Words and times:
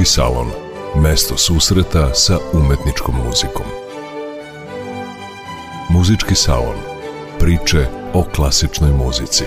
Muzički 0.00 0.14
salon. 0.14 0.46
Mesto 1.02 1.36
susreta 1.36 2.14
sa 2.14 2.38
umetničkom 2.52 3.14
muzikom. 3.26 3.66
Muzički 5.90 6.34
salon. 6.34 6.76
Priče 7.38 7.86
o 8.14 8.24
klasičnoj 8.34 8.90
muzici. 8.90 9.44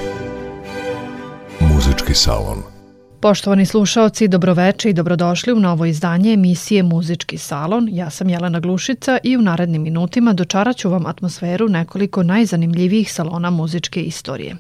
Muzički 1.60 2.14
salon. 2.14 2.62
Poštovani 3.22 3.66
slušaoci, 3.66 4.28
dobroveče 4.28 4.90
i 4.90 4.94
dobrodošli 4.94 5.54
u 5.54 5.60
novo 5.60 5.86
izdanje 5.86 6.34
emisije 6.34 6.84
Muzički 6.84 7.38
salon. 7.38 7.90
Ja 7.92 8.10
sam 8.10 8.30
Jelena 8.30 8.60
Glušica 8.60 9.18
i 9.24 9.38
u 9.38 9.42
narednim 9.42 9.82
minutima 9.82 10.34
dočaraću 10.34 10.90
vam 10.90 11.06
atmosferu 11.06 11.70
nekoliko 11.70 12.24
najzanimljivijih 12.24 13.14
salona 13.14 13.50
muzičke 13.50 14.02
istorije. 14.02 14.56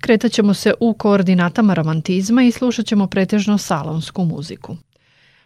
Kretaćemo 0.00 0.54
se 0.54 0.74
u 0.80 0.94
koordinatama 0.94 1.74
romantizma 1.74 2.42
i 2.42 2.52
slušat 2.52 2.86
ćemo 2.86 3.06
pretežno 3.06 3.58
salonsku 3.58 4.24
muziku. 4.24 4.76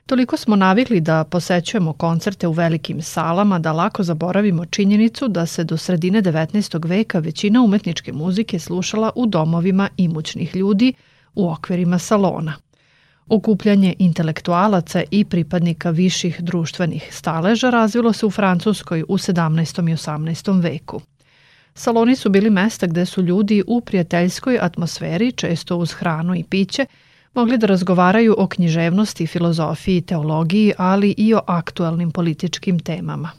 Toliko 0.07 0.37
smo 0.37 0.57
navikli 0.57 1.01
da 1.01 1.25
posećujemo 1.25 1.93
koncerte 1.93 2.47
u 2.47 2.53
velikim 2.53 3.03
salama 3.03 3.59
da 3.59 3.73
lako 3.73 4.03
zaboravimo 4.03 4.65
činjenicu 4.67 5.29
da 5.29 5.47
se 5.47 5.65
do 5.65 5.77
sredine 5.77 6.23
19. 6.23 6.89
veka 6.89 7.19
većina 7.19 7.63
umetničke 7.63 8.13
muzike 8.13 8.59
slušala 8.59 9.11
u 9.15 9.27
domovima 9.27 9.89
imućnih 9.97 10.57
ljudi 10.57 10.93
u 11.35 11.51
okvirima 11.51 11.99
salona. 11.99 12.53
Okupljanje 13.29 13.95
intelektualaca 13.99 15.03
i 15.11 15.25
pripadnika 15.25 15.91
viših 15.91 16.41
društvenih 16.41 17.09
staleža 17.11 17.71
razvilo 17.71 18.13
se 18.13 18.27
u 18.27 18.31
Francuskoj 18.31 19.05
u 19.09 19.19
17. 19.19 19.91
i 19.91 19.95
18. 19.95 20.63
veku. 20.63 21.01
Saloni 21.75 22.17
su 22.17 22.31
bili 22.31 22.51
mesta 22.51 22.87
gde 22.87 23.07
su 23.07 23.23
ljudi 23.23 23.63
u 23.67 23.81
prijateljskoj 23.81 24.59
atmosferi, 24.61 25.33
često 25.33 25.77
uz 25.77 25.93
hranu 25.93 26.35
i 26.35 26.45
piće, 26.45 26.87
mogli 27.35 27.59
da 27.59 27.67
razgovaraju 27.67 28.35
o 28.39 28.47
književnosti, 28.47 29.27
filozofiji, 29.27 30.01
teologiji, 30.01 30.73
ali 30.79 31.15
i 31.19 31.35
o 31.35 31.41
aktualnim 31.47 32.11
političkim 32.11 32.79
temama. 32.79 33.31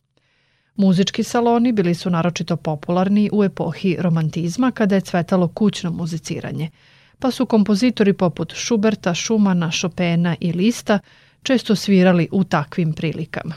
Muzički 0.75 1.23
saloni 1.23 1.71
bili 1.71 1.93
su 1.93 2.09
naročito 2.09 2.55
popularni 2.55 3.29
u 3.33 3.43
epohi 3.43 3.97
romantizma 3.99 4.71
kada 4.71 4.95
je 4.95 5.01
cvetalo 5.01 5.47
kućno 5.47 5.91
muziciranje, 5.91 6.69
pa 7.19 7.31
su 7.31 7.45
kompozitori 7.45 8.13
poput 8.13 8.53
Schuberta, 8.55 9.15
Schumana, 9.15 9.71
Chopina 9.81 10.35
i 10.39 10.51
Lista 10.51 10.99
često 11.43 11.75
svirali 11.75 12.27
u 12.31 12.43
takvim 12.43 12.93
prilikama. 12.93 13.55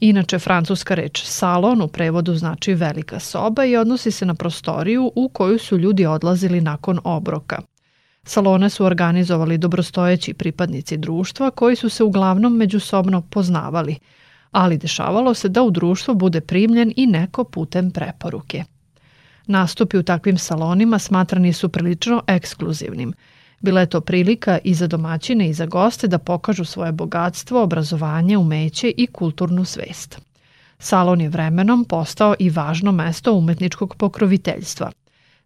Inače, 0.00 0.38
francuska 0.38 0.94
reč 0.94 1.22
salon 1.24 1.82
u 1.82 1.88
prevodu 1.88 2.34
znači 2.34 2.74
velika 2.74 3.20
soba 3.20 3.64
i 3.64 3.76
odnosi 3.76 4.10
se 4.10 4.26
na 4.26 4.34
prostoriju 4.34 5.12
u 5.14 5.28
koju 5.28 5.58
su 5.58 5.78
ljudi 5.78 6.06
odlazili 6.06 6.60
nakon 6.60 6.98
obroka. 7.04 7.62
Salone 8.24 8.70
su 8.70 8.84
organizovali 8.84 9.58
dobrostojeći 9.58 10.34
pripadnici 10.34 10.96
društva 10.96 11.50
koji 11.50 11.76
su 11.76 11.88
se 11.88 12.04
uglavnom 12.04 12.56
međusobno 12.56 13.22
poznavali, 13.22 13.98
ali 14.50 14.78
dešavalo 14.78 15.34
se 15.34 15.48
da 15.48 15.62
u 15.62 15.70
društvo 15.70 16.14
bude 16.14 16.40
primljen 16.40 16.92
i 16.96 17.06
neko 17.06 17.44
putem 17.44 17.90
preporuke. 17.90 18.64
Nastupi 19.46 19.98
u 19.98 20.02
takvim 20.02 20.38
salonima 20.38 20.98
smatrani 20.98 21.52
su 21.52 21.68
prilično 21.68 22.22
ekskluzivnim– 22.26 23.12
Bila 23.60 23.80
je 23.80 23.86
to 23.86 24.00
prilika 24.00 24.58
i 24.64 24.74
za 24.74 24.86
domaćine 24.86 25.48
i 25.48 25.52
za 25.52 25.66
goste 25.66 26.08
da 26.08 26.18
pokažu 26.18 26.64
svoje 26.64 26.92
bogatstvo, 26.92 27.62
obrazovanje, 27.62 28.38
umeće 28.38 28.92
i 28.96 29.06
kulturnu 29.06 29.64
svest. 29.64 30.20
Salon 30.78 31.20
je 31.20 31.28
vremenom 31.28 31.84
postao 31.84 32.34
i 32.38 32.50
važno 32.50 32.92
mesto 32.92 33.34
umetničkog 33.34 33.96
pokroviteljstva. 33.96 34.90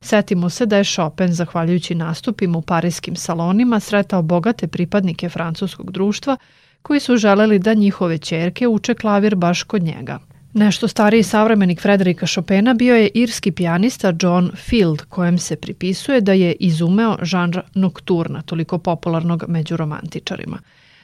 Setimo 0.05 0.51
se 0.51 0.67
da 0.67 0.77
je 0.77 0.85
Chopin, 0.85 1.33
zahvaljujući 1.33 1.95
nastupima 1.95 2.59
u 2.59 2.63
parijskim 2.63 3.17
salonima, 3.17 3.81
sretao 3.81 4.23
bogate 4.23 4.67
pripadnike 4.67 5.29
francuskog 5.29 5.91
društva 5.91 6.37
koji 6.83 7.01
su 7.01 7.17
želeli 7.17 7.59
da 7.59 7.75
njihove 7.75 8.19
čerke 8.19 8.69
uče 8.69 8.95
klavir 8.95 9.35
baš 9.35 9.63
kod 9.63 9.83
njega– 9.83 10.19
Nešto 10.55 10.89
stariji 10.89 11.23
savremenik 11.23 11.81
Frederika 11.81 12.27
Chopina 12.27 12.75
bio 12.75 12.97
je 12.97 13.09
irski 13.15 13.53
pijanista 13.53 14.13
John 14.21 14.51
Field, 14.57 15.03
kojem 15.09 15.39
se 15.39 15.57
pripisuje 15.57 16.21
da 16.21 16.33
je 16.33 16.53
izumeo 16.53 17.17
žanr 17.23 17.61
nokturna, 17.75 18.43
toliko 18.43 18.79
popularnog 18.79 19.45
među 19.49 19.77
romantičarima. 19.77 20.59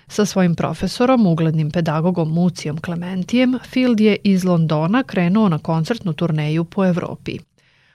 Sa 0.08 0.26
svojim 0.26 0.54
profesorom, 0.54 1.26
uglednim 1.26 1.70
pedagogom 1.70 2.32
Mucijom 2.32 2.78
Clementijem, 2.84 3.58
Field 3.64 4.00
je 4.00 4.16
iz 4.24 4.44
Londona 4.44 5.02
krenuo 5.02 5.48
na 5.48 5.58
koncertnu 5.58 6.12
turneju 6.12 6.64
po 6.64 6.86
Evropi. 6.86 7.38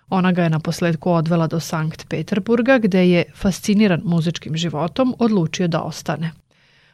Ona 0.09 0.31
ga 0.31 0.43
je 0.43 0.49
na 0.49 0.59
posledku 0.59 1.11
odvela 1.11 1.47
do 1.47 1.59
Sankt 1.59 2.09
Peterburga, 2.09 2.77
gde 2.77 3.09
je, 3.09 3.23
fasciniran 3.35 4.01
muzičkim 4.03 4.57
životom, 4.57 5.15
odlučio 5.19 5.67
da 5.67 5.81
ostane. 5.81 6.31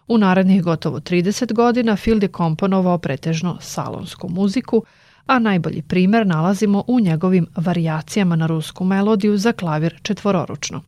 U 0.07 0.17
narednih 0.17 0.63
gotovo 0.63 0.99
30 0.99 1.53
godina 1.53 1.95
Field 1.95 2.23
je 2.23 2.29
komponovao 2.29 2.97
pretežno 2.97 3.57
salonsku 3.61 4.29
muziku, 4.29 4.83
a 5.25 5.39
najbolji 5.39 5.81
primer 5.81 6.27
nalazimo 6.27 6.83
u 6.87 6.99
njegovim 6.99 7.47
varijacijama 7.55 8.35
na 8.35 8.47
rusku 8.47 8.85
melodiju 8.85 9.37
za 9.37 9.51
klavir 9.51 9.99
četvororučno. 10.01 10.81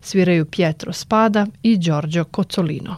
Sviraju 0.00 0.46
Pietro 0.46 0.92
Spada 0.92 1.46
i 1.62 1.78
Giorgio 1.78 2.24
Cozzolino. 2.36 2.96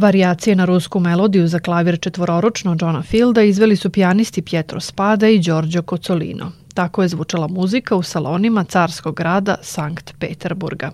Varijacije 0.00 0.56
na 0.56 0.64
rusku 0.64 1.00
melodiju 1.00 1.48
za 1.48 1.58
klavir 1.58 2.00
četvororočno 2.00 2.76
Johna 2.80 3.02
Fielda 3.02 3.42
izveli 3.42 3.76
su 3.76 3.90
pijanisti 3.90 4.42
Pietro 4.42 4.80
Spada 4.80 5.28
i 5.28 5.38
Giorgio 5.38 5.82
Cozzolino. 5.82 6.52
Tako 6.74 7.02
je 7.02 7.08
zvučala 7.08 7.48
muzika 7.48 7.96
u 7.96 8.02
salonima 8.02 8.64
carskog 8.64 9.16
grada 9.16 9.56
Sankt 9.62 10.14
Peterburga. 10.18 10.90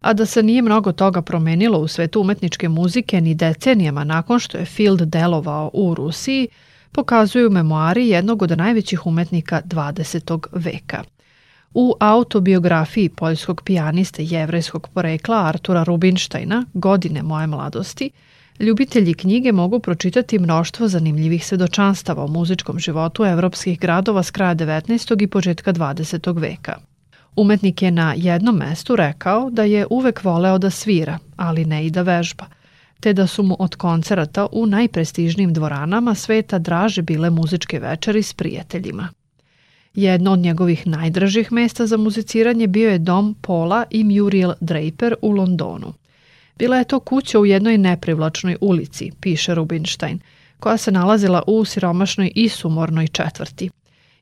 A 0.00 0.12
da 0.12 0.26
se 0.26 0.42
nije 0.42 0.62
mnogo 0.62 0.92
toga 0.92 1.22
promenilo 1.22 1.78
u 1.78 1.88
svetu 1.88 2.20
umetničke 2.20 2.68
muzike 2.68 3.20
ni 3.20 3.34
decenijama 3.34 4.04
nakon 4.04 4.38
što 4.38 4.58
je 4.58 4.64
Field 4.64 5.02
delovao 5.02 5.70
u 5.72 5.94
Rusiji, 5.94 6.48
pokazuju 6.92 7.50
memoari 7.50 8.08
jednog 8.08 8.42
od 8.42 8.58
najvećih 8.58 9.06
umetnika 9.06 9.62
20. 9.64 10.38
veka. 10.52 11.02
U 11.78 11.94
autobiografiji 12.00 13.08
poljskog 13.08 13.62
pijaniste 13.64 14.24
jevrejskog 14.24 14.88
porekla 14.88 15.46
Artura 15.46 15.82
Rubinštajna, 15.82 16.64
Godine 16.74 17.22
moje 17.22 17.46
mladosti, 17.46 18.10
ljubitelji 18.60 19.14
knjige 19.14 19.52
mogu 19.52 19.80
pročitati 19.80 20.38
mnoštvo 20.38 20.88
zanimljivih 20.88 21.46
svedočanstava 21.46 22.24
o 22.24 22.26
muzičkom 22.26 22.78
životu 22.78 23.24
evropskih 23.24 23.80
gradova 23.80 24.22
s 24.22 24.30
kraja 24.30 24.54
19. 24.54 25.22
i 25.22 25.26
početka 25.26 25.72
20. 25.72 26.40
veka. 26.40 26.76
Umetnik 27.36 27.82
je 27.82 27.90
na 27.90 28.14
jednom 28.16 28.56
mestu 28.56 28.96
rekao 28.96 29.50
da 29.50 29.62
je 29.62 29.86
uvek 29.90 30.24
voleo 30.24 30.58
da 30.58 30.70
svira, 30.70 31.18
ali 31.36 31.64
ne 31.64 31.86
i 31.86 31.90
da 31.90 32.02
vežba, 32.02 32.46
te 33.00 33.12
da 33.12 33.26
su 33.26 33.42
mu 33.42 33.56
od 33.58 33.74
koncerata 33.74 34.46
u 34.52 34.66
najprestižnijim 34.66 35.52
dvoranama 35.52 36.14
sveta 36.14 36.58
draže 36.58 37.02
bile 37.02 37.30
muzičke 37.30 37.78
večeri 37.78 38.22
s 38.22 38.32
prijateljima. 38.32 39.08
Jedno 39.96 40.32
od 40.32 40.38
njegovih 40.38 40.86
najdražih 40.86 41.52
mesta 41.52 41.86
za 41.86 41.96
muziciranje 41.96 42.66
bio 42.66 42.90
je 42.90 42.98
dom 42.98 43.36
Paula 43.40 43.84
i 43.90 44.04
Muriel 44.04 44.52
Draper 44.60 45.14
u 45.22 45.30
Londonu. 45.30 45.92
Bila 46.58 46.76
je 46.76 46.84
to 46.84 47.00
kuća 47.00 47.38
u 47.38 47.46
jednoj 47.46 47.78
neprivlačnoj 47.78 48.56
ulici, 48.60 49.12
piše 49.20 49.54
Rubinstein, 49.54 50.18
koja 50.60 50.76
se 50.76 50.92
nalazila 50.92 51.42
u 51.46 51.64
siromašnoj 51.64 52.32
i 52.34 52.48
sumornoj 52.48 53.08
četvrti. 53.08 53.70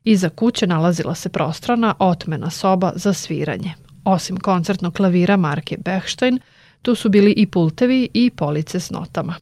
Iza 0.03 0.29
kuće 0.29 0.67
nalazila 0.67 1.15
se 1.15 1.29
prostrana, 1.29 1.93
otmena 1.99 2.49
soba 2.49 2.91
za 2.95 3.13
sviranje. 3.13 3.73
Osim 4.03 4.37
koncertnog 4.37 4.93
klavira 4.93 5.37
marke 5.37 5.77
Bechstein, 5.85 6.39
tu 6.81 6.95
su 6.95 7.09
bili 7.09 7.31
i 7.31 7.45
pultevi 7.45 8.09
i 8.13 8.29
police 8.29 8.79
s 8.79 8.89
notama. 8.89 9.35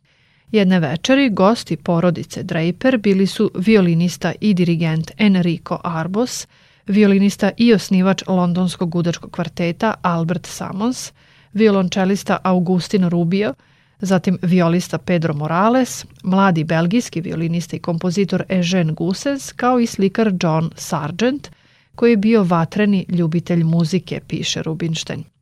Jedne 0.54 0.80
večeri 0.80 1.30
gosti 1.30 1.78
porodice 1.78 2.44
Draper 2.44 2.98
bili 2.98 3.28
su 3.28 3.52
violinista 3.56 4.34
i 4.42 4.54
dirigent 4.54 5.12
Enrico 5.18 5.80
Arbos, 5.84 6.48
violinista 6.88 7.52
i 7.58 7.74
osnivač 7.74 8.24
londonskog 8.28 8.90
gudačkog 8.90 9.32
kvarteta 9.32 9.94
Albert 10.02 10.46
Samons, 10.46 11.12
violončelista 11.54 12.38
Augustino 12.44 13.10
Rubio, 13.10 13.54
zatim 14.00 14.38
violista 14.42 14.98
Pedro 14.98 15.34
Morales, 15.34 16.06
mladi 16.24 16.64
belgijski 16.64 17.22
violinista 17.22 17.76
i 17.76 17.80
kompozitor 17.80 18.44
Eugene 18.50 18.94
Gusses, 18.94 19.52
kao 19.52 19.80
i 19.80 19.86
slikar 19.86 20.34
John 20.44 20.70
Sargent, 20.76 21.50
koji 21.96 22.12
je 22.12 22.18
bio 22.18 22.44
vatreni 22.44 23.06
ljubitelj 23.10 23.64
muzike, 23.64 24.22
piše 24.28 24.64
Rubinstein. 24.64 25.33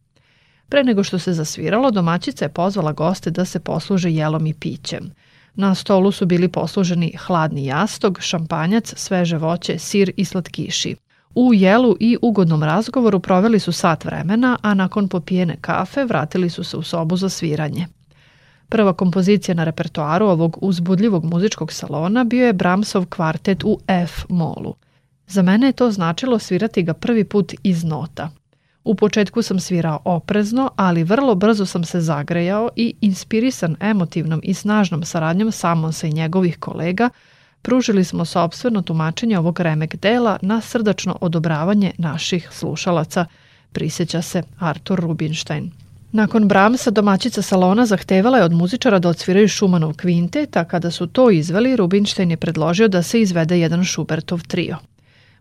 Pre 0.72 0.84
nego 0.84 1.04
što 1.04 1.20
se 1.20 1.34
zasviralo, 1.34 1.92
domaćica 1.92 2.46
je 2.46 2.50
pozvala 2.50 2.92
goste 2.92 3.32
da 3.32 3.46
se 3.46 3.60
posluže 3.60 4.12
jelom 4.12 4.48
i 4.48 4.54
pićem. 4.54 5.12
Na 5.56 5.76
stolu 5.76 6.12
su 6.12 6.26
bili 6.26 6.48
posluženi 6.48 7.14
hladni 7.20 7.66
jastog, 7.66 8.18
šampanjac, 8.22 8.94
sveže 8.98 9.38
voće, 9.38 9.80
sir 9.80 10.12
i 10.18 10.26
slatkiši. 10.26 10.96
U 11.36 11.54
jelu 11.54 11.96
i 12.00 12.18
ugodnom 12.22 12.64
razgovoru 12.64 13.20
proveli 13.20 13.60
su 13.60 13.72
sat 13.72 14.06
vremena, 14.06 14.58
a 14.62 14.74
nakon 14.74 15.08
popijene 15.08 15.58
kafe 15.62 16.06
vratili 16.06 16.50
su 16.50 16.64
se 16.64 16.78
u 16.78 16.84
sobu 16.84 17.18
za 17.18 17.30
sviranje. 17.30 17.88
Prva 18.70 18.94
kompozicija 18.94 19.56
na 19.56 19.64
repertoaru 19.64 20.26
ovog 20.26 20.58
uzbudljivog 20.62 21.26
muzičkog 21.26 21.72
salona 21.72 22.24
bio 22.24 22.46
je 22.46 22.54
Brahmsov 22.54 23.06
kvartet 23.06 23.64
u 23.64 23.80
F 23.88 24.26
molu. 24.30 24.76
Za 25.28 25.42
mene 25.42 25.68
je 25.68 25.74
to 25.74 25.92
značilo 25.92 26.40
svirati 26.40 26.84
ga 26.84 26.94
prvi 26.94 27.24
put 27.24 27.54
iz 27.64 27.84
nota– 27.84 28.30
U 28.84 28.96
početku 28.96 29.42
sam 29.42 29.60
svirao 29.60 30.00
oprezno, 30.06 30.72
ali 30.76 31.04
vrlo 31.04 31.36
brzo 31.36 31.66
sam 31.66 31.84
se 31.84 32.02
zagrejao 32.02 32.70
i 32.76 32.94
inspirisan 33.02 33.76
emotivnom 33.80 34.42
i 34.44 34.54
snažnom 34.54 35.04
saradnjom 35.04 35.52
Samonsa 35.52 36.08
i 36.08 36.14
njegovih 36.14 36.60
kolega, 36.60 37.10
pružili 37.62 38.04
smo 38.04 38.26
sobstveno 38.26 38.82
tumačenje 38.82 39.40
ovog 39.40 39.60
remek 39.60 39.96
dela 39.96 40.38
na 40.42 40.62
srdačno 40.62 41.18
odobravanje 41.22 41.92
naših 41.98 42.50
slušalaca, 42.52 43.26
prisjeća 43.72 44.22
se 44.22 44.44
Artur 44.60 45.00
Rubinstein. 45.00 45.72
Nakon 46.12 46.48
Brahmsa 46.48 46.92
domaćica 46.92 47.42
salona 47.42 47.86
zahtevala 47.86 48.38
je 48.38 48.44
od 48.44 48.54
muzičara 48.54 49.00
da 49.00 49.10
odsviraju 49.10 49.48
Šumanov 49.48 49.94
kvintet, 49.94 50.58
a 50.58 50.66
kada 50.66 50.92
su 50.92 51.08
to 51.08 51.30
izveli, 51.30 51.76
Rubinstein 51.76 52.32
je 52.32 52.38
predložio 52.38 52.88
da 52.88 53.04
se 53.04 53.22
izvede 53.22 53.60
jedan 53.60 53.84
Šubertov 53.84 54.42
trio. 54.48 54.78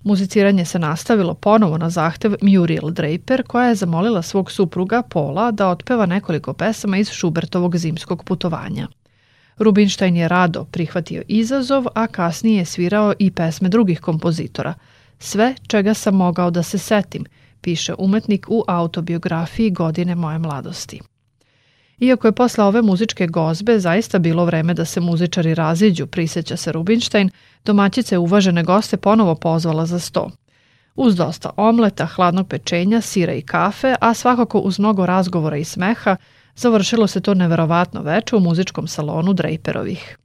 Muziciranje 0.03 0.65
se 0.65 0.79
nastavilo 0.79 1.35
ponovo 1.35 1.79
na 1.79 1.91
zahtev 1.91 2.35
Muriel 2.43 2.91
Draper 2.91 3.43
koja 3.47 3.69
je 3.69 3.75
zamolila 3.75 4.23
svog 4.23 4.51
supruga 4.51 5.03
Pola 5.03 5.51
da 5.51 5.69
otpeva 5.69 6.07
nekoliko 6.07 6.53
pesama 6.53 6.97
iz 6.97 7.09
Schubertovog 7.09 7.77
zimskog 7.77 8.25
putovanja. 8.25 8.89
Rubinstein 9.59 10.17
je 10.17 10.29
rado 10.29 10.65
prihvatio 10.65 11.23
izazov, 11.29 11.85
a 11.95 12.07
kasnije 12.07 12.59
je 12.59 12.65
svirao 12.65 13.15
i 13.19 13.31
pesme 13.31 13.69
drugih 13.69 14.01
kompozitora. 14.01 14.75
Sve 15.19 15.55
čega 15.67 15.95
sam 15.95 16.15
mogao 16.17 16.51
da 16.51 16.63
se 16.63 16.79
setim, 16.79 17.25
piše 17.61 17.95
umetnik 17.99 18.47
u 18.49 18.65
autobiografiji 18.69 19.71
Godine 19.71 20.15
moje 20.15 20.39
mladosti. 20.39 21.01
Iako 22.01 22.29
je 22.29 22.33
posle 22.33 22.65
ove 22.65 22.83
muzičke 22.83 23.27
gozbe 23.27 23.79
zaista 23.79 24.19
bilo 24.19 24.45
vreme 24.45 24.75
da 24.75 24.85
se 24.85 25.01
muzičari 25.01 25.55
raziđu, 25.55 26.07
prisjeća 26.07 26.57
se 26.57 26.73
Rubinstein, 26.73 27.31
domaćica 27.65 28.15
je 28.15 28.19
uvažene 28.19 28.63
goste 28.63 28.97
ponovo 28.97 29.35
pozvala 29.35 29.87
za 29.87 29.99
sto. 29.99 30.31
Uz 30.95 31.17
dosta 31.17 31.51
omleta, 31.57 32.07
hladnog 32.07 32.49
pečenja, 32.49 33.01
sira 33.01 33.33
i 33.33 33.43
kafe, 33.43 33.95
a 34.01 34.15
svakako 34.15 34.59
uz 34.59 34.79
mnogo 34.79 35.07
razgovora 35.07 35.57
i 35.57 35.65
smeha, 35.65 36.17
završilo 36.57 37.07
se 37.07 37.21
to 37.21 37.35
neverovatno 37.35 38.03
veče 38.03 38.37
u 38.37 38.41
muzičkom 38.41 38.87
salonu 38.87 39.33
Draperovih. 39.33 40.19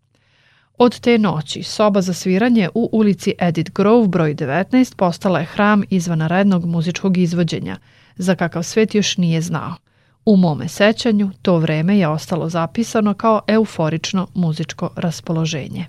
Od 0.78 1.00
te 1.00 1.18
noći 1.18 1.64
soba 1.64 2.02
za 2.02 2.14
sviranje 2.14 2.70
u 2.74 2.90
ulici 2.92 3.34
Edith 3.40 3.72
Grove 3.72 4.08
broj 4.08 4.36
19 4.36 4.96
postala 4.96 5.40
je 5.40 5.46
hram 5.46 5.84
izvanrednog 5.90 6.66
muzičkog 6.66 7.18
izvođenja, 7.18 7.78
za 8.16 8.36
kakav 8.36 8.64
svet 8.64 8.96
još 8.96 9.18
nije 9.18 9.42
znao. 9.42 9.85
U 10.26 10.36
mome 10.36 10.68
sećanju 10.68 11.32
to 11.42 11.58
vreme 11.58 11.98
je 11.98 12.08
ostalo 12.08 12.50
zapisano 12.50 13.14
kao 13.14 13.42
euforično 13.48 14.28
muzičko 14.34 14.90
raspoloženje. 14.96 15.86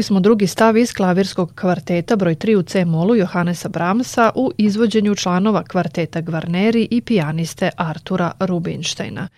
Čuli 0.00 0.06
smo 0.06 0.20
drugi 0.20 0.46
stav 0.46 0.76
iz 0.76 0.92
klavirskog 0.92 1.52
kvarteta 1.54 2.16
broj 2.16 2.34
3 2.34 2.56
u 2.56 2.62
C 2.62 2.84
molu 2.84 3.16
Johannesa 3.16 3.68
Brahmsa 3.68 4.30
u 4.34 4.52
izvođenju 4.58 5.14
članova 5.14 5.62
kvarteta 5.62 6.20
Gvarneri 6.20 6.88
i 6.90 7.00
pijaniste 7.00 7.70
Artura 7.76 8.32
Rubinsteina. 8.38 9.28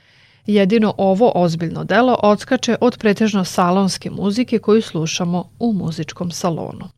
Jedino 0.46 0.94
ovo 0.98 1.32
ozbiljno 1.34 1.84
delo 1.84 2.18
odskače 2.22 2.76
od 2.80 2.98
pretežno 2.98 3.44
salonske 3.44 4.10
muzike 4.10 4.58
koju 4.58 4.82
slušamo 4.82 5.50
u 5.58 5.72
muzičkom 5.72 6.30
salonu. 6.30 6.88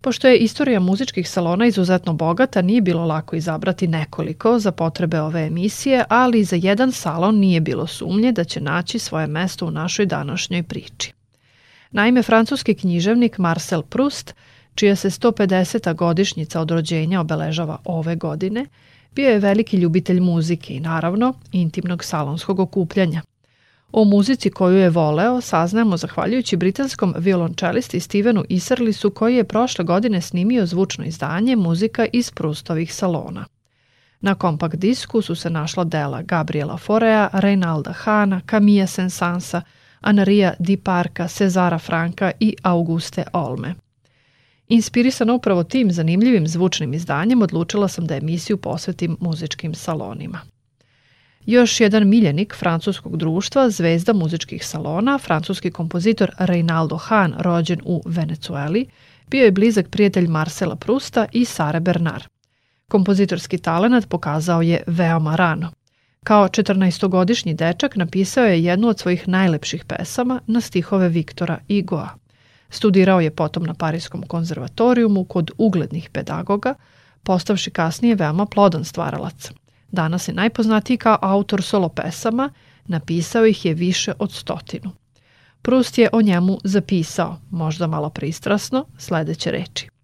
Pošto 0.00 0.28
je 0.28 0.38
istorija 0.38 0.80
muzičkih 0.80 1.30
salona 1.30 1.66
izuzetno 1.66 2.12
bogata, 2.12 2.62
nije 2.62 2.80
bilo 2.80 3.04
lako 3.04 3.36
izabrati 3.36 3.86
nekoliko 3.86 4.58
za 4.58 4.72
potrebe 4.72 5.20
ove 5.20 5.46
emisije, 5.46 6.04
ali 6.08 6.44
za 6.44 6.56
jedan 6.56 6.92
salon 6.92 7.38
nije 7.38 7.60
bilo 7.60 7.86
sumnje 7.86 8.32
da 8.32 8.44
će 8.44 8.60
naći 8.60 8.98
svoje 8.98 9.26
mesto 9.26 9.66
u 9.66 9.70
našoj 9.70 10.06
današnjoj 10.06 10.62
priči. 10.62 11.15
Naime, 11.90 12.22
francuski 12.22 12.74
književnik 12.74 13.38
Marcel 13.38 13.82
Proust, 13.82 14.34
čija 14.74 14.96
se 14.96 15.10
150. 15.10 15.94
godišnjica 15.94 16.60
od 16.60 16.70
rođenja 16.70 17.20
obeležava 17.20 17.78
ove 17.84 18.16
godine, 18.16 18.66
bio 19.14 19.30
je 19.30 19.38
veliki 19.38 19.76
ljubitelj 19.76 20.20
muzike 20.20 20.74
i 20.74 20.80
naravno 20.80 21.34
intimnog 21.52 22.04
salonskog 22.04 22.60
okupljanja. 22.60 23.22
O 23.92 24.04
muzici 24.04 24.50
koju 24.50 24.76
je 24.76 24.90
voleo 24.90 25.40
saznajemo 25.40 25.96
zahvaljujući 25.96 26.56
britanskom 26.56 27.14
violončelisti 27.18 28.00
Stevenu 28.00 28.44
Iserlisu 28.48 29.10
koji 29.10 29.36
je 29.36 29.44
prošle 29.44 29.84
godine 29.84 30.20
snimio 30.20 30.66
zvučno 30.66 31.04
izdanje 31.04 31.56
muzika 31.56 32.06
iz 32.12 32.30
Prustovih 32.30 32.94
salona. 32.94 33.44
Na 34.20 34.34
kompakt 34.34 34.76
disku 34.76 35.22
su 35.22 35.34
se 35.34 35.50
našla 35.50 35.84
dela 35.84 36.22
Gabriela 36.22 36.76
Forea, 36.76 37.28
Reinalda 37.32 37.92
Hana, 37.92 38.40
Camilla 38.50 38.86
Sensansa, 38.86 39.62
Anaria 40.00 40.54
Di 40.58 40.76
Parka, 40.76 41.28
Cezara 41.28 41.78
Franka 41.78 42.32
i 42.40 42.56
Auguste 42.62 43.24
Olme. 43.32 43.74
Inspirisana 44.68 45.32
upravo 45.32 45.64
tim 45.64 45.92
zanimljivim 45.92 46.48
zvučnim 46.48 46.94
izdanjem, 46.94 47.42
odlučila 47.42 47.88
sam 47.88 48.06
da 48.06 48.16
emisiju 48.16 48.56
posvetim 48.56 49.16
muzičkim 49.20 49.74
salonima. 49.74 50.40
Još 51.46 51.80
jedan 51.80 52.08
miljenik 52.08 52.54
francuskog 52.54 53.16
društva, 53.16 53.70
zvezda 53.70 54.12
muzičkih 54.12 54.66
salona, 54.66 55.18
francuski 55.18 55.70
kompozitor 55.70 56.30
Reinaldo 56.38 56.96
Hahn, 56.96 57.32
rođen 57.38 57.80
u 57.84 58.02
Venecueli, 58.06 58.86
bio 59.26 59.44
je 59.44 59.52
blizak 59.52 59.88
prijatelj 59.90 60.26
Marcela 60.26 60.76
Prusta 60.76 61.26
i 61.32 61.44
Sare 61.44 61.80
Bernard. 61.80 62.24
Kompozitorski 62.88 63.58
talenat 63.58 64.08
pokazao 64.08 64.62
je 64.62 64.82
veoma 64.86 65.36
rano. 65.36 65.70
Kao 66.26 66.48
14-godišnji 66.48 67.54
dečak 67.54 67.96
napisao 67.96 68.44
je 68.44 68.64
jednu 68.64 68.88
od 68.88 68.98
svojih 68.98 69.28
najlepših 69.28 69.84
pesama 69.84 70.40
na 70.46 70.60
stihove 70.60 71.08
Viktora 71.08 71.58
Igoa. 71.68 72.08
Studirao 72.70 73.20
je 73.20 73.30
potom 73.30 73.62
na 73.62 73.74
Parijskom 73.74 74.22
konzervatorijumu 74.22 75.24
kod 75.24 75.50
uglednih 75.58 76.10
pedagoga, 76.10 76.74
postavši 77.22 77.70
kasnije 77.70 78.14
veoma 78.14 78.46
plodan 78.46 78.84
stvaralac. 78.84 79.50
Danas 79.92 80.28
je 80.28 80.34
najpoznatiji 80.34 80.96
kao 80.96 81.18
autor 81.22 81.62
solo 81.62 81.88
pesama, 81.88 82.50
napisao 82.86 83.46
ih 83.46 83.64
je 83.64 83.74
više 83.74 84.12
od 84.18 84.32
stotinu. 84.32 84.90
Prust 85.62 85.98
je 85.98 86.08
o 86.12 86.22
njemu 86.22 86.58
zapisao, 86.64 87.36
možda 87.50 87.86
malo 87.86 88.10
pristrasno, 88.10 88.84
sledeće 88.98 89.50
reči. 89.50 89.95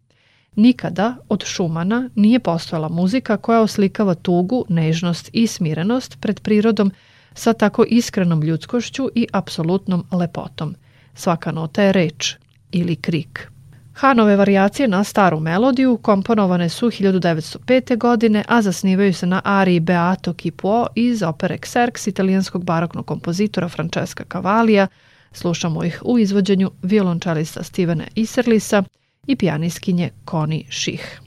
Nikada 0.57 1.17
od 1.29 1.45
Šumana 1.45 2.11
nije 2.15 2.41
postojala 2.41 2.89
muzika 2.89 3.37
koja 3.37 3.61
oslikava 3.61 4.15
tugu, 4.15 4.65
nežnost 4.69 5.31
i 5.33 5.47
smirenost 5.47 6.21
pred 6.21 6.41
prirodom 6.41 6.93
sa 7.35 7.53
tako 7.53 7.85
iskrenom 7.89 8.43
ljudskošću 8.43 9.09
i 9.15 9.27
apsolutnom 9.33 10.05
lepotom. 10.13 10.75
Svaka 11.15 11.53
nota 11.53 11.83
je 11.83 11.93
reč 11.93 12.37
ili 12.73 12.97
krik. 12.97 13.49
Hanove 13.95 14.37
varijacije 14.37 14.89
na 14.89 15.05
staru 15.05 15.41
melodiju 15.41 15.97
komponovane 15.97 16.69
su 16.69 16.87
1905. 16.87 17.99
godine, 17.99 18.45
a 18.49 18.63
zasnivaju 18.63 19.15
se 19.15 19.27
na 19.27 19.41
ariji 19.45 19.81
Beato 19.81 20.33
Kipuo 20.33 20.87
iz 20.95 21.23
opere 21.23 21.59
Xerx 21.59 22.09
italijanskog 22.09 22.65
baroknog 22.65 23.07
kompozitora 23.07 23.69
Francesca 23.69 24.25
Cavalija. 24.33 24.87
Slušamo 25.33 25.85
ih 25.85 26.03
u 26.05 26.19
izvođenju 26.19 26.71
violončelista 26.83 27.63
Stevena 27.63 28.05
Iserlisa 28.15 28.83
i 29.27 29.37
pijaniskinje 29.37 30.11
Connie 30.31 30.65
Ših. 30.69 31.21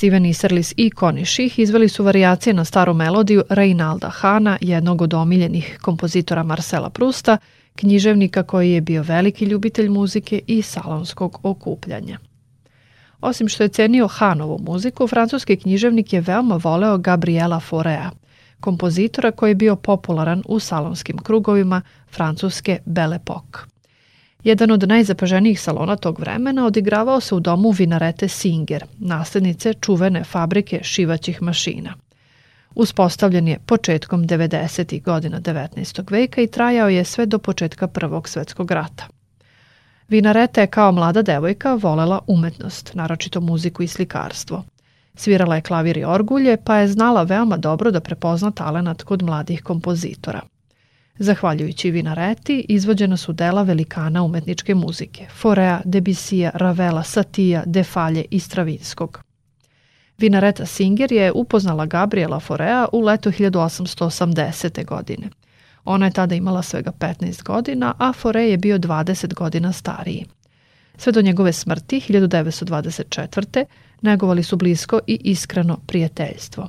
Steven 0.00 0.26
Iserlis 0.26 0.74
i 0.76 0.90
Connie 0.98 1.24
Ših 1.24 1.58
izveli 1.58 1.88
su 1.88 2.04
varijacije 2.04 2.54
na 2.54 2.64
staru 2.64 2.94
melodiju 2.94 3.42
Reinalda 3.48 4.08
Hana, 4.08 4.58
jednog 4.60 5.02
od 5.02 5.14
omiljenih 5.14 5.78
kompozitora 5.82 6.42
Marcela 6.42 6.90
Prusta, 6.90 7.38
književnika 7.74 8.42
koji 8.42 8.72
je 8.72 8.80
bio 8.80 9.02
veliki 9.02 9.44
ljubitelj 9.44 9.88
muzike 9.88 10.40
i 10.46 10.62
salonskog 10.62 11.40
okupljanja. 11.42 12.18
Osim 13.20 13.48
što 13.48 13.62
je 13.62 13.68
cenio 13.68 14.08
Hanovu 14.08 14.58
muziku, 14.58 15.06
francuski 15.06 15.56
književnik 15.56 16.12
je 16.12 16.20
veoma 16.20 16.56
voleo 16.56 16.98
Gabriela 16.98 17.60
Forea, 17.60 18.10
kompozitora 18.60 19.30
koji 19.30 19.50
je 19.50 19.54
bio 19.54 19.76
popularan 19.76 20.42
u 20.46 20.60
salonskim 20.60 21.18
krugovima 21.18 21.82
francuske 22.10 22.78
Belle 22.84 23.18
Époque. 23.18 23.79
Jedan 24.44 24.70
od 24.70 24.88
najzapaženijih 24.88 25.60
salona 25.60 25.96
tog 25.96 26.20
vremena 26.20 26.66
odigravao 26.66 27.20
se 27.20 27.34
u 27.34 27.40
domu 27.40 27.70
vinarete 27.70 28.28
Singer, 28.28 28.84
naslednice 28.98 29.74
čuvene 29.74 30.24
fabrike 30.24 30.80
šivaćih 30.82 31.42
mašina. 31.42 31.94
Uspostavljen 32.74 33.48
je 33.48 33.58
početkom 33.66 34.24
90. 34.24 35.02
godina 35.02 35.40
19. 35.40 36.10
veka 36.10 36.40
i 36.42 36.46
trajao 36.46 36.88
je 36.88 37.04
sve 37.04 37.26
do 37.26 37.38
početka 37.38 37.86
Prvog 37.86 38.28
svetskog 38.28 38.70
rata. 38.70 39.06
Vinareta 40.08 40.60
je 40.60 40.66
kao 40.66 40.92
mlada 40.92 41.22
devojka 41.22 41.74
volela 41.74 42.20
umetnost, 42.26 42.94
naročito 42.94 43.40
muziku 43.40 43.82
i 43.82 43.88
slikarstvo. 43.88 44.64
Svirala 45.14 45.54
je 45.54 45.62
klavir 45.62 45.96
i 45.96 46.04
orgulje, 46.04 46.56
pa 46.64 46.76
je 46.76 46.88
znala 46.88 47.22
veoma 47.22 47.56
dobro 47.56 47.90
da 47.90 48.00
prepozna 48.00 48.50
talenat 48.50 49.02
kod 49.02 49.22
mladih 49.22 49.62
kompozitora. 49.62 50.40
Zahvaljujući 51.22 51.90
Vinareti, 51.90 52.66
izvođena 52.68 53.16
su 53.16 53.32
dela 53.32 53.62
velikana 53.62 54.22
umetničke 54.22 54.74
muzike, 54.74 55.26
Forea, 55.36 55.80
Debisija, 55.84 56.50
Ravela, 56.54 57.02
Satija, 57.02 57.62
Defalje 57.66 58.24
i 58.30 58.40
Stravinskog. 58.40 59.20
Vinareta 60.18 60.66
Singer 60.66 61.12
je 61.12 61.32
upoznala 61.32 61.86
Gabriela 61.86 62.40
Forea 62.40 62.86
u 62.92 63.00
leto 63.00 63.30
1880. 63.30 64.84
godine. 64.84 65.28
Ona 65.84 66.06
je 66.06 66.12
tada 66.12 66.34
imala 66.34 66.62
svega 66.62 66.92
15 66.98 67.42
godina, 67.42 67.94
a 67.98 68.12
Fore 68.12 68.44
je 68.44 68.56
bio 68.56 68.78
20 68.78 69.34
godina 69.34 69.72
stariji. 69.72 70.26
Sve 70.96 71.12
do 71.12 71.22
njegove 71.22 71.52
smrti 71.52 72.00
1924. 72.08 73.64
negovali 74.02 74.42
su 74.42 74.56
blisko 74.56 75.00
i 75.06 75.20
iskreno 75.24 75.78
prijateljstvo. 75.86 76.68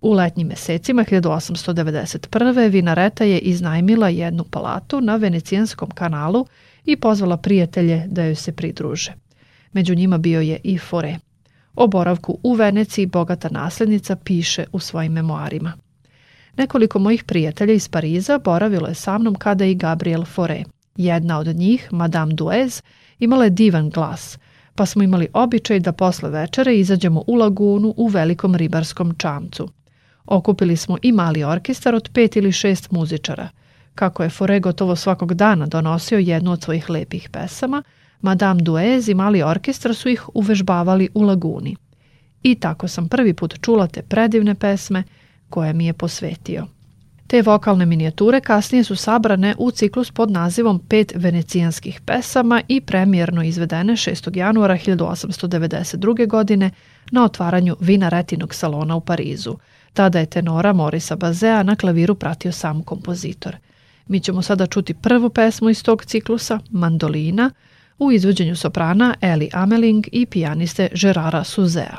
U 0.00 0.12
letnjim 0.12 0.48
mesecima 0.48 1.04
1891. 1.04 2.70
Vinareta 2.70 3.24
je 3.24 3.38
iznajmila 3.38 4.08
jednu 4.08 4.44
palatu 4.44 5.00
na 5.00 5.16
Venecijanskom 5.16 5.90
kanalu 5.90 6.46
i 6.84 6.96
pozvala 6.96 7.36
prijatelje 7.36 8.04
da 8.06 8.24
joj 8.24 8.34
se 8.34 8.52
pridruže. 8.52 9.12
Među 9.72 9.94
njima 9.94 10.18
bio 10.18 10.40
je 10.40 10.60
i 10.64 10.78
Fore. 10.78 11.18
O 11.74 11.86
boravku 11.86 12.38
u 12.42 12.54
Veneciji 12.54 13.06
bogata 13.06 13.48
naslednica 13.50 14.16
piše 14.16 14.64
u 14.72 14.78
svojim 14.78 15.12
memoarima. 15.12 15.72
Nekoliko 16.56 16.98
mojih 16.98 17.24
prijatelja 17.24 17.74
iz 17.74 17.88
Pariza 17.88 18.38
boravilo 18.38 18.88
je 18.88 18.94
sa 18.94 19.18
mnom 19.18 19.34
kada 19.34 19.64
i 19.64 19.74
Gabriel 19.74 20.24
Fore. 20.24 20.64
Jedna 20.96 21.38
od 21.38 21.46
njih, 21.46 21.88
Madame 21.92 22.34
Duez, 22.34 22.82
imala 23.18 23.44
je 23.44 23.50
divan 23.50 23.90
glas, 23.90 24.38
pa 24.74 24.86
smo 24.86 25.02
imali 25.02 25.28
običaj 25.32 25.80
da 25.80 25.92
posle 25.92 26.30
večere 26.30 26.76
izađemo 26.76 27.24
u 27.26 27.34
lagunu 27.34 27.94
u 27.96 28.06
velikom 28.06 28.54
ribarskom 28.54 29.14
čamcu. 29.18 29.68
Okupili 30.28 30.76
smo 30.76 30.98
i 31.02 31.12
mali 31.12 31.44
orkestar 31.44 31.94
od 31.94 32.10
pet 32.12 32.36
ili 32.36 32.52
šest 32.52 32.90
muzičara. 32.90 33.48
Kako 33.94 34.22
je 34.22 34.30
Fore 34.30 34.60
gotovo 34.60 34.96
svakog 34.96 35.34
dana 35.34 35.66
donosio 35.66 36.18
jednu 36.18 36.52
od 36.52 36.62
svojih 36.62 36.90
lepih 36.90 37.28
pesama, 37.32 37.82
Madame 38.20 38.62
Duez 38.62 39.08
i 39.08 39.14
mali 39.14 39.42
orkestar 39.42 39.94
su 39.94 40.08
ih 40.08 40.28
uvežbavali 40.34 41.08
u 41.14 41.22
laguni. 41.22 41.76
I 42.42 42.54
tako 42.54 42.88
sam 42.88 43.08
prvi 43.08 43.34
put 43.34 43.54
čula 43.60 43.86
te 43.86 44.02
predivne 44.02 44.54
pesme 44.54 45.02
koje 45.50 45.72
mi 45.72 45.86
je 45.86 45.92
posvetio. 45.92 46.66
Te 47.26 47.42
vokalne 47.42 47.86
minijature 47.86 48.40
kasnije 48.40 48.84
su 48.84 48.96
sabrane 48.96 49.54
u 49.58 49.70
ciklus 49.70 50.10
pod 50.10 50.30
nazivom 50.30 50.78
Pet 50.88 51.12
venecijanskih 51.16 52.00
pesama 52.00 52.62
i 52.68 52.80
premijerno 52.80 53.42
izvedene 53.42 53.92
6. 53.92 54.36
januara 54.36 54.74
1892. 54.74 56.26
godine 56.26 56.70
na 57.10 57.24
otvaranju 57.24 57.76
Vinaretinog 57.80 58.54
salona 58.54 58.96
u 58.96 59.00
Parizu. 59.00 59.56
Tada 59.92 60.18
je 60.18 60.26
tenora 60.26 60.72
Morisa 60.72 61.16
Bazea 61.16 61.62
na 61.62 61.76
klaviru 61.76 62.14
pratio 62.14 62.52
sam 62.52 62.82
kompozitor. 62.82 63.56
Mi 64.06 64.20
ćemo 64.20 64.42
sada 64.42 64.66
čuti 64.66 64.94
prvu 64.94 65.30
pesmu 65.30 65.70
iz 65.70 65.82
tog 65.82 66.04
ciklusa, 66.04 66.58
Mandolina, 66.70 67.50
u 67.98 68.12
izvođenju 68.12 68.56
soprana 68.56 69.14
Eli 69.20 69.50
Ameling 69.52 70.06
i 70.12 70.26
pijaniste 70.26 70.88
Gerara 70.94 71.44
Suzea. 71.44 71.96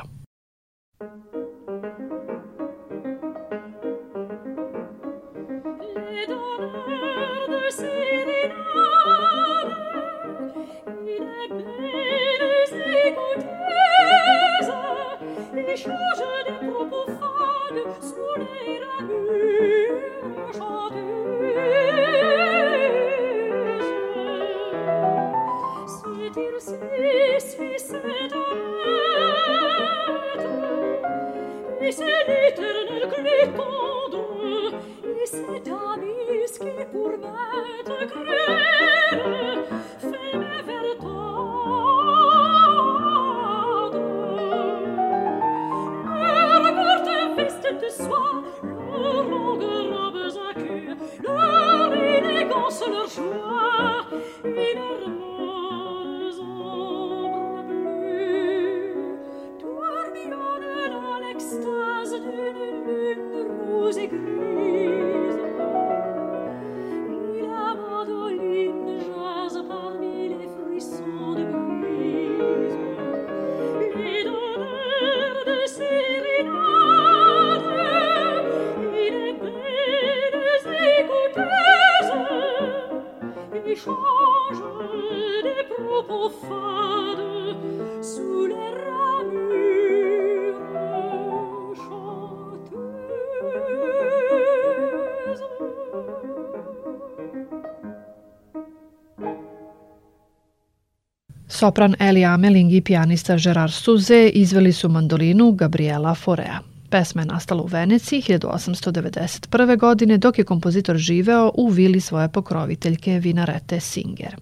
Sopran 101.48 101.94
Eli 102.00 102.24
Ameling 102.24 102.72
i 102.72 102.80
pijanista 102.80 103.36
Gerard 103.36 103.72
Suze 103.72 104.28
izveli 104.28 104.72
su 104.72 104.88
mandolinu 104.88 105.52
Gabriela 105.52 106.14
Forea. 106.14 106.69
Pesma 106.90 107.22
je 107.22 107.26
nastala 107.26 107.62
u 107.62 107.66
Veneciji 107.66 108.22
1891. 108.22 109.78
godine 109.78 110.18
dok 110.18 110.38
je 110.38 110.44
kompozitor 110.44 110.96
živeo 110.96 111.52
u 111.54 111.68
vili 111.68 112.00
svoje 112.00 112.28
pokroviteljke 112.28 113.18
Vinarete 113.18 113.80
Singer. 113.80 114.36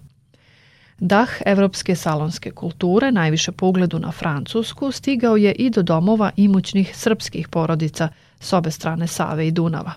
Dah 0.99 1.29
evropske 1.45 1.95
salonske 1.95 2.51
kulture, 2.51 3.11
najviše 3.11 3.51
po 3.51 3.67
ugledu 3.67 3.99
na 3.99 4.11
Francusku, 4.11 4.91
stigao 4.91 5.37
je 5.37 5.51
i 5.51 5.69
do 5.69 5.81
domova 5.81 6.31
imućnih 6.35 6.97
srpskih 6.97 7.47
porodica 7.47 8.09
s 8.39 8.53
obe 8.53 8.71
strane 8.71 9.07
Save 9.07 9.47
i 9.47 9.51
Dunava. 9.51 9.91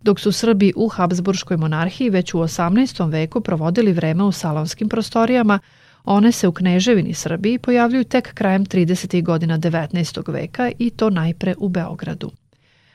Dok 0.00 0.20
su 0.20 0.32
Srbi 0.32 0.72
u 0.76 0.88
Habsburškoj 0.88 1.56
monarhiji 1.56 2.10
već 2.10 2.34
u 2.34 2.38
18. 2.38 3.10
veku 3.10 3.40
provodili 3.40 3.92
vreme 3.92 4.24
u 4.24 4.32
salonskim 4.32 4.88
prostorijama, 4.88 5.58
One 6.04 6.32
se 6.32 6.48
u 6.48 6.52
Kneževini 6.52 7.14
Srbiji 7.14 7.58
pojavljuju 7.58 8.04
tek 8.04 8.34
krajem 8.34 8.66
30. 8.66 9.22
godina 9.22 9.58
19. 9.58 10.32
veka 10.32 10.70
i 10.78 10.90
to 10.90 11.10
najpre 11.10 11.54
u 11.58 11.68
Beogradu. 11.68 12.30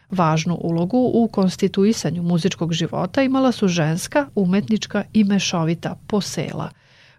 Važnu 0.09 0.55
ulogu 0.55 1.11
u 1.13 1.27
konstituisanju 1.27 2.23
muzičkog 2.23 2.73
života 2.73 3.23
imala 3.23 3.51
su 3.51 3.67
ženska, 3.67 4.27
umetnička 4.35 5.03
i 5.13 5.23
mešovita 5.23 5.95
posela, 6.07 6.69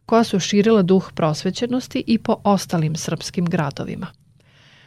koja 0.07 0.25
su 0.25 0.41
širila 0.41 0.83
duh 0.83 1.11
prosvećenosti 1.15 2.05
i 2.07 2.19
po 2.19 2.37
ostalim 2.45 2.97
srpskim 2.97 3.45
gradovima. 3.45 4.07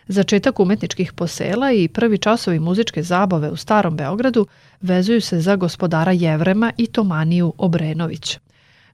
Začetak 0.07 0.59
umetničkih 0.59 1.13
posela 1.13 1.71
i 1.71 1.87
prvi 1.87 2.17
časovi 2.17 2.59
muzičke 2.59 3.03
zabave 3.03 3.49
u 3.49 3.55
Starom 3.55 3.97
Beogradu 3.97 4.47
vezuju 4.81 5.21
se 5.21 5.41
za 5.41 5.55
gospodara 5.55 6.11
Jevrema 6.11 6.71
i 6.77 6.87
Tomaniju 6.87 7.53
Obrenović. 7.57 8.39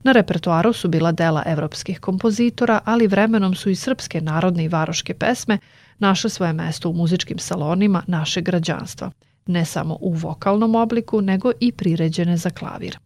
Na 0.03 0.11
repertoaru 0.11 0.73
su 0.73 0.87
bila 0.87 1.11
dela 1.11 1.43
evropskih 1.45 1.99
kompozitora, 1.99 2.79
ali 2.85 3.07
vremenom 3.07 3.55
su 3.55 3.69
i 3.69 3.75
srpske 3.75 4.21
narodne 4.21 4.63
i 4.63 4.67
varoške 4.67 5.13
pesme 5.13 5.57
našle 5.97 6.29
svoje 6.29 6.53
mesto 6.53 6.89
u 6.89 6.93
muzičkim 6.93 7.39
salonima 7.39 8.03
našeg 8.07 8.43
građanstva, 8.43 9.11
ne 9.45 9.65
samo 9.65 9.97
u 10.01 10.13
vokalnom 10.13 10.75
obliku, 10.75 11.21
nego 11.21 11.51
i 11.59 11.71
priređene 11.71 12.37
za 12.37 12.49
klavir. 12.49 12.97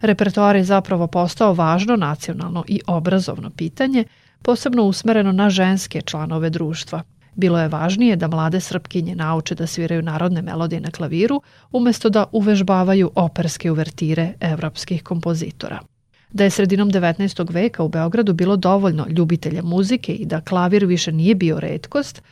Repertoar 0.00 0.56
je 0.56 0.64
zapravo 0.64 1.06
postao 1.06 1.54
važno 1.54 1.96
nacionalno 1.96 2.64
i 2.68 2.80
obrazovno 2.86 3.50
pitanje, 3.50 4.04
posebno 4.42 4.82
usmereno 4.82 5.32
na 5.32 5.50
ženske 5.50 6.00
članove 6.00 6.50
društva. 6.50 7.02
Bilo 7.34 7.60
je 7.60 7.68
važnije 7.68 8.16
da 8.16 8.28
mlade 8.28 8.60
srpkinje 8.60 9.14
nauče 9.14 9.54
da 9.54 9.66
sviraju 9.66 10.02
narodne 10.02 10.42
melodije 10.42 10.80
na 10.80 10.90
klaviru, 10.90 11.42
umesto 11.70 12.10
da 12.10 12.24
uvežbavaju 12.32 13.10
operske 13.14 13.70
uvertire 13.70 14.32
evropskih 14.40 15.02
kompozitora. 15.02 15.91
Da 16.32 16.44
je 16.44 16.50
sredinom 16.50 16.90
19. 16.90 17.52
veka 17.52 17.82
u 17.82 17.88
Beogradu 17.88 18.32
bilo 18.32 18.56
dovoljno 18.56 19.06
ljubitelja 19.08 19.62
muzike 19.62 20.12
i 20.12 20.26
da 20.26 20.40
klavir 20.40 20.84
više 20.84 21.12
nije 21.12 21.34
bio 21.34 21.60
redkost, 21.60 22.22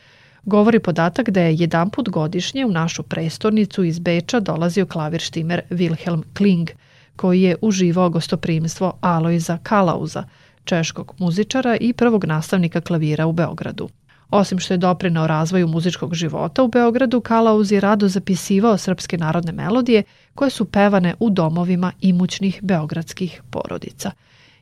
govori 0.43 0.79
podatak 0.79 1.29
da 1.29 1.41
je 1.41 1.55
jedan 1.55 1.89
put 1.89 2.09
godišnje 2.09 2.65
u 2.65 2.71
našu 2.71 3.03
prestornicu 3.03 3.83
iz 3.83 3.99
Beča 3.99 4.39
dolazio 4.39 4.85
klavir 4.85 5.21
štimer 5.21 5.61
Wilhelm 5.69 6.23
Kling, 6.37 6.69
koji 7.15 7.41
je 7.41 7.55
uživao 7.61 8.09
gostoprimstvo 8.09 8.97
Alojza 9.01 9.57
Kalauza, 9.63 10.23
češkog 10.63 11.13
muzičara 11.17 11.77
i 11.81 11.93
prvog 11.93 12.25
nastavnika 12.25 12.81
klavira 12.81 13.25
u 13.25 13.31
Beogradu. 13.31 13.89
Osim 14.29 14.59
što 14.59 14.73
je 14.73 14.77
doprinao 14.77 15.27
razvoju 15.27 15.67
muzičkog 15.67 16.13
života 16.13 16.63
u 16.63 16.67
Beogradu, 16.67 17.21
Kalauz 17.21 17.71
je 17.71 17.79
rado 17.79 18.07
zapisivao 18.07 18.77
srpske 18.77 19.17
narodne 19.17 19.51
melodije 19.51 20.03
koje 20.35 20.49
su 20.49 20.65
pevane 20.65 21.13
u 21.19 21.29
domovima 21.29 21.91
imućnih 22.01 22.59
beogradskih 22.63 23.41
porodica. 23.49 24.11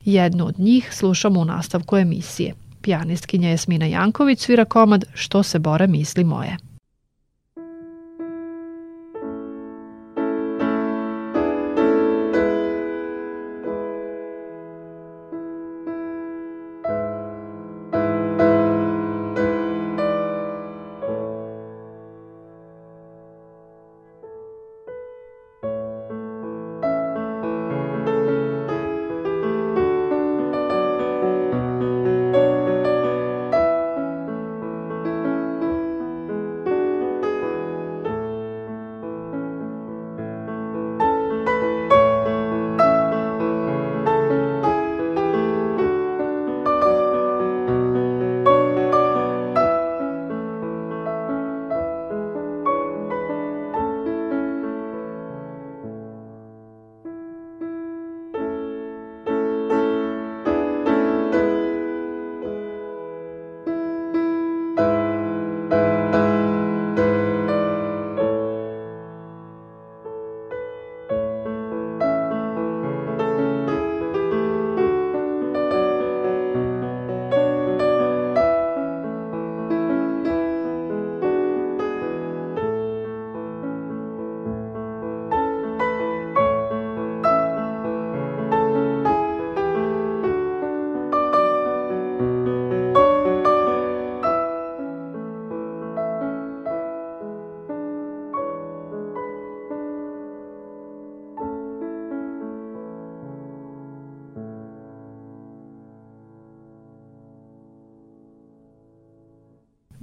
Jednu 0.05 0.45
od 0.45 0.59
njih 0.59 0.89
slušamo 0.93 1.39
u 1.39 1.45
nastavku 1.45 1.97
emisije. 1.97 2.53
Pijanistkinja 2.81 3.49
Jasmina 3.49 3.85
Janković 3.85 4.39
svira 4.39 4.65
komad 4.65 5.03
Što 5.13 5.43
se 5.43 5.59
bore 5.59 5.87
misli 5.87 6.23
moje. 6.23 6.57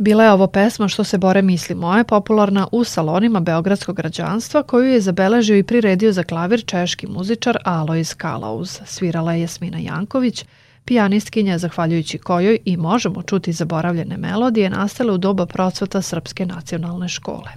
Bila 0.06 0.24
je 0.24 0.32
ovo 0.32 0.46
pesma 0.46 0.88
Što 0.88 1.04
se 1.04 1.18
bore 1.18 1.42
misli 1.42 1.74
moje, 1.74 2.04
popularna 2.04 2.68
u 2.72 2.84
salonima 2.84 3.40
beogradskog 3.40 3.96
građanstva, 3.96 4.62
koju 4.62 4.86
je 4.86 5.00
zabeležio 5.00 5.56
i 5.56 5.62
priredio 5.62 6.12
za 6.12 6.22
klavir 6.22 6.64
češki 6.66 7.06
muzičar 7.06 7.58
Alois 7.64 8.14
Kalauz. 8.14 8.80
Svirala 8.84 9.32
je 9.32 9.40
Jasmina 9.40 9.78
Janković, 9.78 10.44
pijanistkinja 10.84 11.58
zahvaljujući 11.58 12.18
kojoj 12.18 12.58
i 12.64 12.76
možemo 12.76 13.22
čuti 13.22 13.52
zaboravljene 13.52 14.16
melodije 14.16 14.70
nastale 14.70 15.12
u 15.12 15.18
doba 15.18 15.46
procvata 15.46 16.02
Srpske 16.02 16.46
nacionalne 16.46 17.08
škole. 17.08 17.50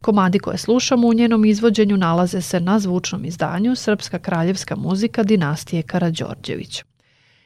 Komadi 0.00 0.38
koje 0.38 0.58
slušamo 0.58 1.08
u 1.08 1.14
njenom 1.14 1.44
izvođenju 1.44 1.96
nalaze 1.96 2.40
se 2.40 2.60
na 2.60 2.78
zvučnom 2.78 3.24
izdanju 3.24 3.76
Srpska 3.76 4.18
kraljevska 4.18 4.76
muzika 4.76 5.22
dinastije 5.22 5.82
Karađorđević. 5.82 6.82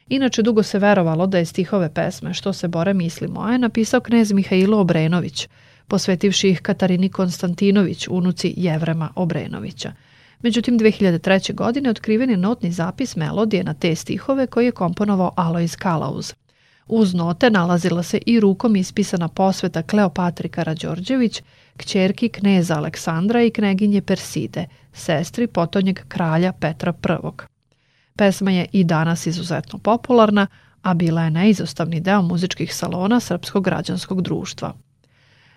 Inače, 0.07 0.41
dugo 0.41 0.63
se 0.63 0.79
verovalo 0.79 1.27
da 1.27 1.37
je 1.37 1.45
stihove 1.45 1.93
pesme 1.93 2.33
Što 2.33 2.53
se 2.53 2.67
bore 2.67 2.93
misli 2.93 3.27
moje 3.27 3.57
napisao 3.57 3.99
knez 3.99 4.31
Mihajlo 4.31 4.79
Obrenović, 4.79 5.47
posvetivši 5.87 6.49
ih 6.49 6.61
Katarini 6.61 7.09
Konstantinović, 7.09 8.07
unuci 8.07 8.53
Jevrema 8.57 9.09
Obrenovića. 9.15 9.93
Međutim, 10.41 10.79
2003. 10.79 11.53
godine 11.53 11.89
otkriven 11.89 12.29
je 12.29 12.37
notni 12.37 12.71
zapis 12.71 13.15
melodije 13.15 13.63
na 13.63 13.73
te 13.73 13.95
stihove 13.95 14.47
koji 14.47 14.65
je 14.65 14.71
komponovao 14.71 15.31
Alois 15.35 15.75
Kalauz. 15.75 16.33
Uz 16.87 17.13
note 17.13 17.49
nalazila 17.49 18.03
se 18.03 18.19
i 18.25 18.39
rukom 18.39 18.75
ispisana 18.75 19.27
posveta 19.27 19.81
Kleopatri 19.81 20.49
Karađorđević, 20.49 21.41
kćerki 21.77 22.29
kneza 22.29 22.75
Aleksandra 22.75 23.43
i 23.43 23.51
kneginje 23.51 24.01
Perside, 24.01 24.65
sestri 24.93 25.47
potonjeg 25.47 25.99
kralja 26.07 26.51
Petra 26.51 26.93
I. 27.03 27.52
Pesma 28.15 28.51
je 28.51 28.65
i 28.71 28.83
danas 28.83 29.27
izuzetno 29.27 29.79
popularna, 29.79 30.47
a 30.81 30.93
bila 30.93 31.23
je 31.23 31.31
neizostavni 31.31 31.99
deo 31.99 32.21
muzičkih 32.21 32.75
salona 32.75 33.19
Srpskog 33.19 33.63
građanskog 33.63 34.21
društva. 34.21 34.73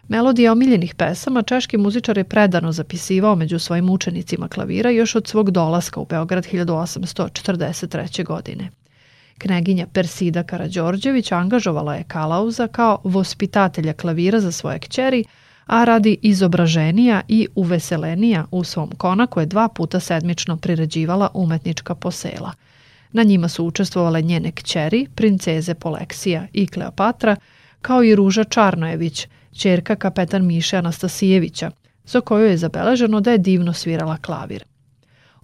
Melodije 0.09 0.51
omiljenih 0.51 0.95
pesama 0.95 1.43
češki 1.43 1.77
muzičar 1.77 2.19
je 2.19 2.25
predano 2.25 2.73
zapisivao 2.73 3.37
među 3.37 3.59
svojim 3.59 3.91
učenicima 3.91 4.49
klavira 4.49 4.91
još 4.91 5.15
od 5.15 5.27
svog 5.29 5.51
dolaska 5.51 6.01
u 6.01 6.07
Beograd 6.07 6.47
1843. 6.53 8.25
godine. 8.25 8.71
Kneginja 9.39 9.87
Persida 9.87 10.43
Karađorđević 10.43 11.33
angažovala 11.33 11.95
je 11.95 12.05
Kalauza 12.05 12.69
kao 12.69 12.99
vospitatelja 13.05 13.93
klavira 13.93 14.41
za 14.41 14.53
svoje 14.53 14.79
kćeri, 14.79 15.25
a 15.67 15.85
radi 15.85 16.19
izobraženija 16.23 17.23
i 17.29 17.49
uveselenija 17.55 18.45
u 18.51 18.65
svom 18.65 18.91
konaku 18.97 19.41
je 19.41 19.47
dva 19.47 19.69
puta 19.69 20.01
sedmično 20.01 20.57
priređivala 20.57 21.31
umetnička 21.35 21.95
posela. 21.95 22.53
Na 23.13 23.23
njima 23.23 23.49
su 23.49 23.65
učestvovale 23.65 24.23
njene 24.23 24.53
kćeri, 24.53 25.07
princeze 25.15 25.75
Poleksija 25.75 26.47
i 26.53 26.67
Kleopatra, 26.67 27.37
kao 27.83 28.03
i 28.03 28.15
Ruža 28.15 28.45
Čarnojević, 28.45 29.27
čerka 29.59 29.97
kapetan 29.97 30.47
Miše 30.47 30.77
Anastasijevića, 30.77 31.71
za 32.05 32.21
koju 32.21 32.47
je 32.47 32.57
zabeleženo 32.57 33.21
da 33.21 33.31
je 33.31 33.39
divno 33.39 33.73
svirala 33.73 34.17
klavir. 34.17 34.65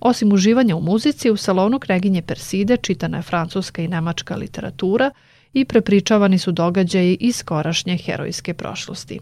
Osim 0.00 0.32
uživanja 0.32 0.76
u 0.76 0.80
muzici, 0.80 1.30
u 1.30 1.36
salonu 1.36 1.78
Kneginje 1.78 2.22
Perside 2.22 2.76
čitana 2.76 3.16
je 3.16 3.22
francuska 3.22 3.82
i 3.82 3.88
nemačka 3.88 4.36
literatura 4.36 5.10
i 5.52 5.64
prepričavani 5.64 6.38
su 6.38 6.52
događaji 6.52 7.16
iz 7.20 7.36
skorašnje 7.36 7.96
herojske 7.96 8.54
prošlosti. 8.54 9.20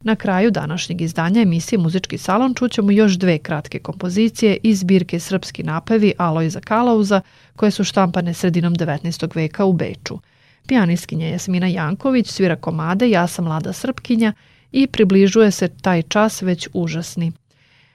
Na 0.00 0.16
kraju 0.16 0.50
današnjeg 0.50 1.00
izdanja 1.00 1.42
emisije 1.42 1.78
Muzički 1.78 2.18
salon 2.18 2.54
čućemo 2.54 2.90
još 2.90 3.12
dve 3.12 3.38
kratke 3.38 3.78
kompozicije 3.78 4.58
iz 4.62 4.80
zbirke 4.80 5.20
Srpski 5.20 5.62
napevi 5.62 6.12
Alojza 6.18 6.60
Kalauza 6.60 7.20
koje 7.56 7.70
su 7.70 7.84
štampane 7.84 8.34
sredinom 8.34 8.74
19. 8.74 9.36
veka 9.36 9.64
u 9.64 9.72
Beču. 9.72 10.18
Pijaniskinja 10.66 11.26
Jasmina 11.26 11.66
Janković 11.66 12.28
svira 12.28 12.56
komade 12.56 13.10
Ja 13.10 13.26
sam 13.26 13.44
mlada 13.44 13.72
srpkinja 13.72 14.32
i 14.72 14.86
približuje 14.86 15.50
se 15.50 15.68
taj 15.68 16.02
čas 16.02 16.42
već 16.42 16.68
užasni. 16.72 17.32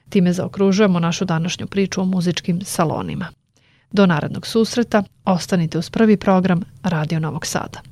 Time 0.08 0.32
zaokružujemo 0.32 1.00
našu 1.00 1.24
današnju 1.24 1.66
priču 1.66 2.00
o 2.00 2.04
muzičkim 2.04 2.60
salonima. 2.64 3.26
Do 3.92 4.06
narednog 4.06 4.46
susreta, 4.46 5.02
ostanite 5.24 5.78
uz 5.78 5.90
prvi 5.90 6.16
program 6.16 6.62
Radio 6.82 7.20
Novog 7.20 7.46
Sada. 7.46 7.91